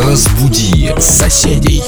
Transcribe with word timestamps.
Разбуди 0.00 0.94
соседей. 0.98 1.82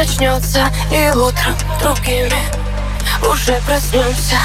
Начнется 0.00 0.66
И 0.90 1.10
утром 1.10 1.54
другими 1.80 2.32
уже 3.22 3.60
проснемся. 3.66 4.36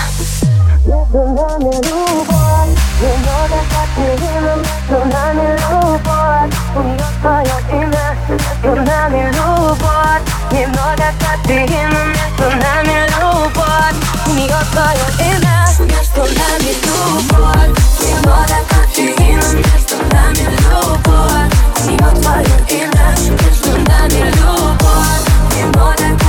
Между 0.86 1.18
нами 1.18 1.74
любовь 1.76 2.76
Немного 3.02 3.60
кофеина 3.72 4.56
Между 4.90 5.06
нами 5.12 5.58
любовь. 5.70 6.56
У 6.76 6.82
нее 6.82 7.06
свое 7.22 7.84
имя 7.84 8.18
Между 8.64 8.82
нами 8.82 9.32
любовь 9.34 10.35
Немного 10.56 11.12
кофеина 11.20 12.16
Между 12.16 12.48
нами 12.64 12.98
любовь. 13.20 14.00
У 14.26 14.34
нее 14.36 14.56
свое 14.72 15.06
имя 15.20 15.68
Между 15.80 16.22
нами 16.22 16.72
любовь. 16.86 17.76
Немного 18.00 18.58
кофеина 18.70 19.50
Между 19.52 19.98
нами 20.14 20.46
любовь. 20.70 21.52
У 21.78 21.90
нее 21.90 22.10
свое 22.24 22.56
имя 22.70 23.08
Между 23.44 23.72
нами 23.92 24.32
любовь. 24.32 25.26
Немного 25.58 26.25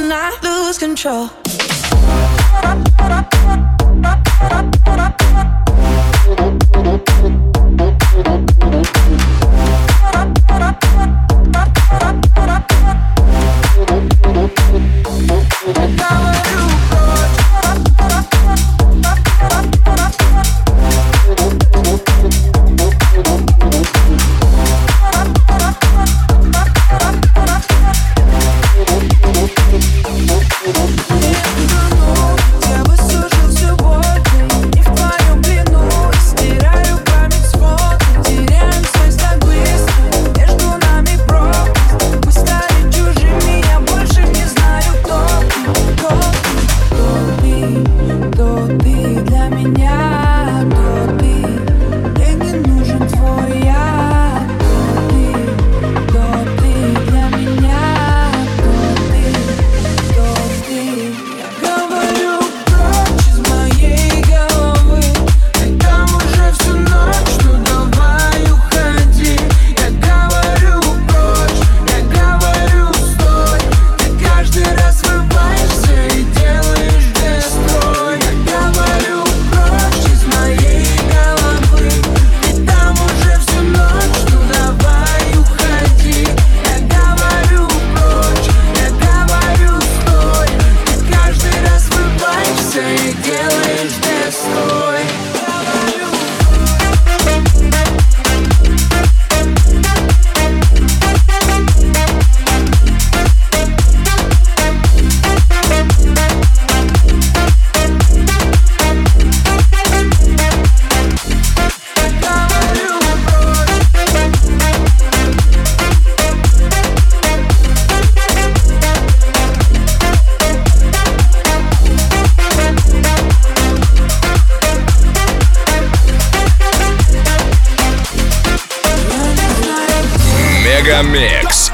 and 0.00 0.12
I 0.12 0.30
lose 0.42 0.78
control. 0.78 1.30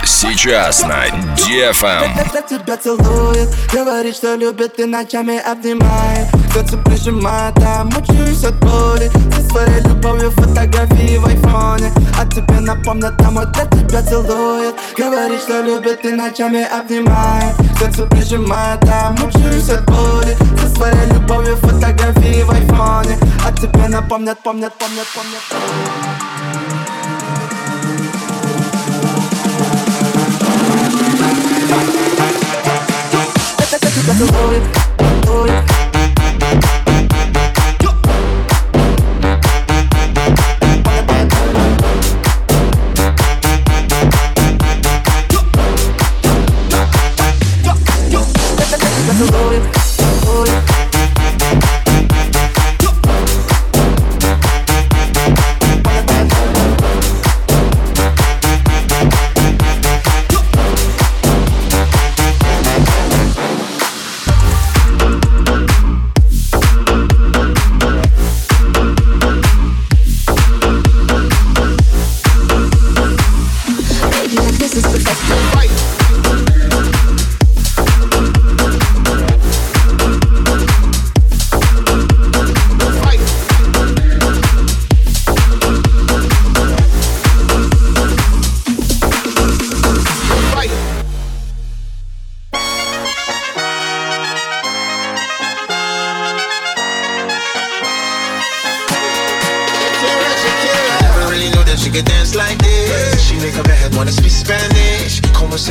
Сейчас 0.07 0.83
на 0.83 1.07
DFM. 1.35 2.15
Когда 2.15 2.43
тебя 2.43 2.77
целует, 2.77 3.49
говорит, 3.73 4.15
что 4.15 4.35
любит 4.35 4.79
и 4.79 4.85
ночами 4.85 5.39
обнимает. 5.39 6.29
Сердце 6.53 6.77
прижимает, 6.77 7.55
а 7.65 7.85
мучаюсь 7.85 8.45
от 8.45 8.55
боли. 8.61 9.11
Со 9.35 9.49
своей 9.49 9.81
любовью 9.81 10.31
фотографии 10.33 11.17
в 11.17 11.27
айфоне. 11.27 11.91
А 12.21 12.27
тебе 12.27 12.61
напомнят, 12.61 13.17
там 13.17 13.35
вот 13.35 13.51
тебя 13.53 14.03
целует 14.03 14.75
Говорит, 14.97 15.41
что 15.41 15.63
любит 15.63 16.05
и 16.05 16.11
ночами 16.11 16.65
обнимает. 16.65 17.55
Сердце 17.79 18.07
прижимает, 18.07 18.81
а 18.85 19.11
мучаюсь 19.19 19.71
от 19.71 19.87
боли. 19.87 20.37
Со 20.61 20.69
своей 20.77 21.07
любовью 21.13 21.57
фотографии 21.57 22.43
в 22.43 22.51
айфоне. 22.51 23.19
А 23.43 23.53
тебе 23.53 23.89
напомнят, 23.89 24.39
помнят, 24.43 24.75
помнят, 24.75 25.07
помнят 25.15 26.14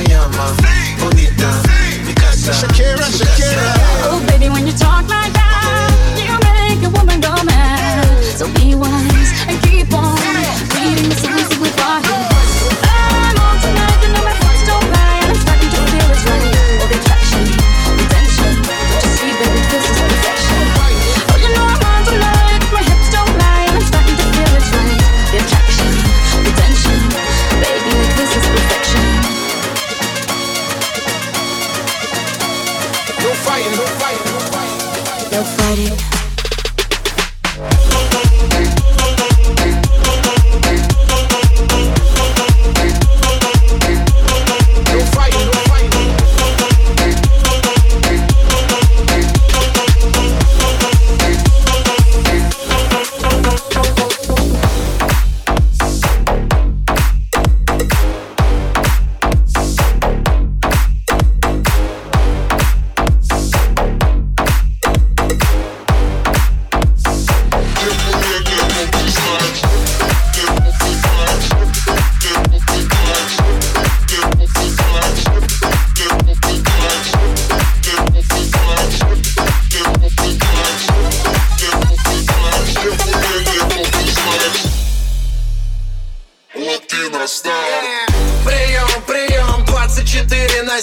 se 0.04 0.10
llama? 0.10 0.56
Bonita, 1.00 1.62
mi 2.06 2.14
casa. 2.14 2.54
Shakira, 2.54 3.10
Shakira. 3.12 3.43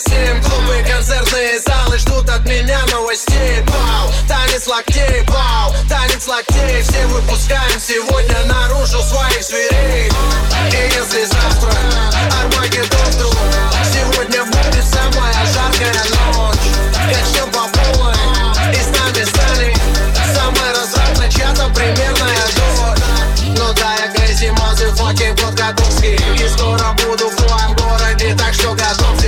7 0.09 0.43
Клубы, 0.43 0.83
концертные 0.89 1.61
залы 1.61 1.99
ждут 1.99 2.29
от 2.31 2.45
меня 2.47 2.81
новостей. 2.91 3.61
Бау, 3.67 4.11
танец 4.27 4.67
локтей, 4.67 5.23
бау, 5.27 5.75
танец 5.89 6.27
локтей. 6.27 6.83
Все 6.83 7.07
выпускаем 7.09 7.79
сегодня 7.79 8.39
наружу 8.47 9.03
своих 9.03 9.43
зверей. 9.43 10.11
И 10.73 10.95
если 10.97 11.25
завтра 11.25 11.73
Армагеддон 12.41 13.07
вдруг 13.11 13.35
Сегодня 13.93 14.45
будет 14.45 14.85
самая 14.85 15.35
жаркая 15.53 16.05
ночь. 16.35 16.57
Качнем 17.13 17.51
по 17.51 17.69
полной 17.69 18.15
И 18.73 18.77
с 18.77 18.89
нами 18.89 19.25
станет 19.25 19.79
Самая 20.35 20.75
развратная 20.75 21.31
чья-то 21.31 21.69
примерная 21.75 22.47
дочь. 22.57 23.59
Ну 23.59 23.73
да, 23.75 23.95
я 23.97 24.13
Crazy 24.15 24.51
Motherfucking 24.55 25.41
Подготовский 25.43 26.15
И 26.43 26.49
скоро 26.49 26.97
буду 27.05 27.29
в 27.29 27.37
твоем 27.37 27.75
городе 27.75 28.35
Так 28.37 28.55
что 28.55 28.73
готовьтесь 28.75 29.20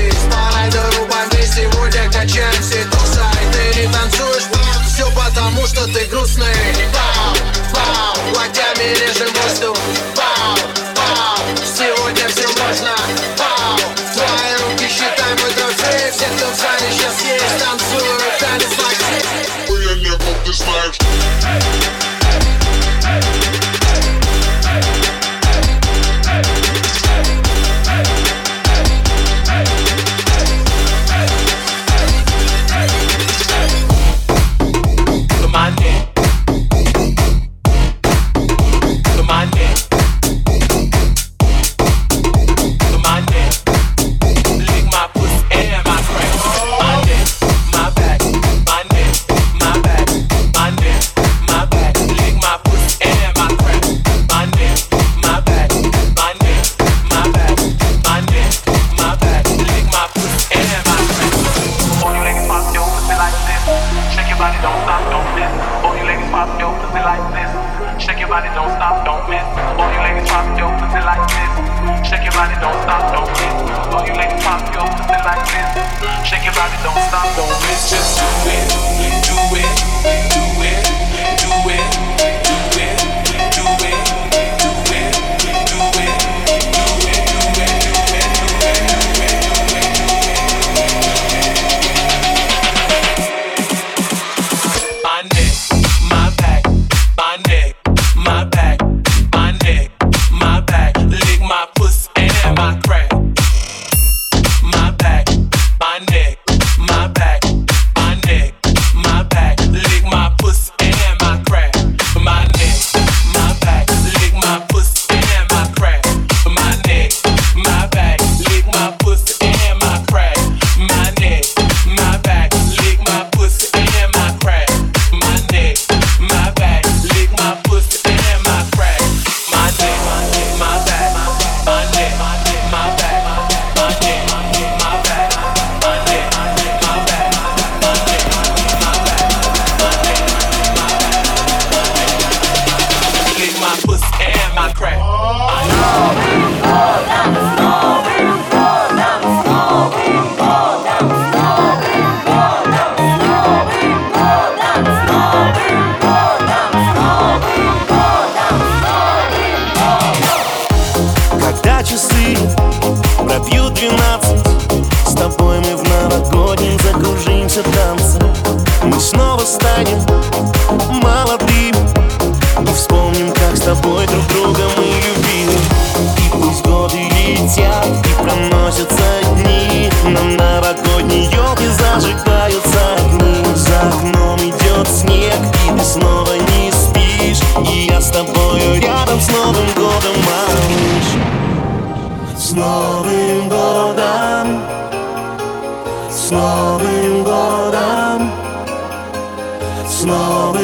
Z 200.02 200.04
nowym 200.04 200.61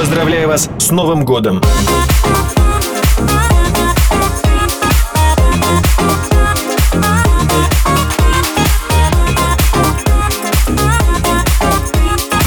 Поздравляю 0.00 0.48
вас 0.48 0.70
с 0.78 0.90
Новым 0.90 1.26
годом! 1.26 1.60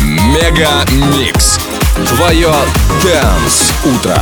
MegaMix. 0.02 1.60
Твое 2.08 2.52
Dance 3.04 3.72
Утро. 3.86 4.20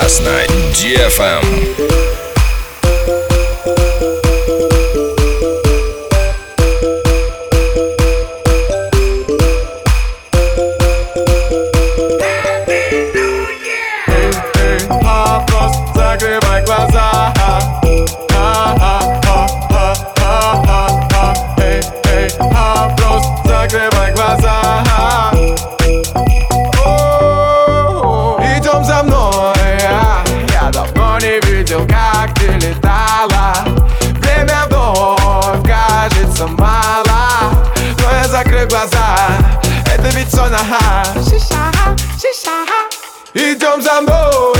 Сейчас 0.00 0.20
на 0.20 0.46
DFM. 0.72 2.09
Идем 43.32 43.80
за 43.80 44.00
мной. 44.00 44.54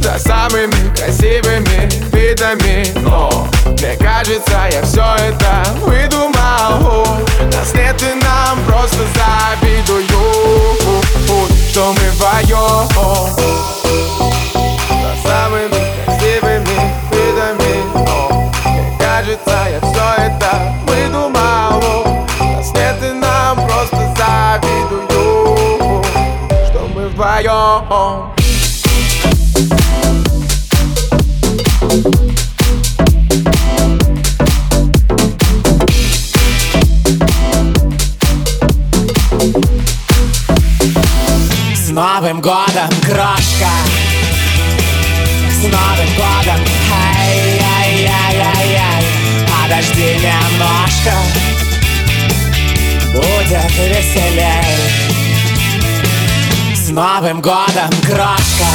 За 0.00 0.18
самыми 0.18 0.94
красивыми 0.96 1.90
видами. 2.14 2.86
Но 3.00 3.46
мне 3.66 3.96
кажется, 3.96 4.68
я 4.72 4.82
все 4.82 5.14
это 5.18 5.62
выдумал. 5.80 7.06
Нас 7.52 7.74
нет 7.74 8.02
и 8.02 8.14
нам 8.24 8.58
просто 8.66 8.98
завидую 9.14 10.06
Что 11.70 11.92
мы 11.92 12.10
вдвоем 12.12 13.79
Новым 42.20 42.42
годом, 42.42 42.90
крошка. 43.00 43.70
С 45.58 45.62
Новым 45.62 46.10
годом. 46.18 46.60
Ай, 46.92 47.58
ай, 47.78 47.92
ай, 48.04 48.36
ай, 48.56 48.76
ай 48.76 49.04
Подожди 49.48 50.08
немножко. 50.20 51.14
Будет 53.14 53.72
веселей. 53.72 54.76
С 56.76 56.90
Новым 56.90 57.40
годом, 57.40 57.90
крошка. 58.02 58.70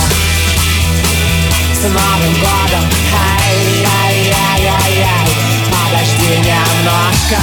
С 1.71 1.83
Новым 1.83 2.33
годом. 2.41 2.83
Ай, 3.13 3.57
ай, 4.01 4.17
ай, 4.49 4.63
ай, 4.65 4.95
ай 5.03 5.29
Подожди 5.69 6.31
немножко. 6.39 7.39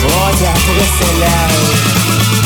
Будет 0.00 0.62
веселей 0.76 2.45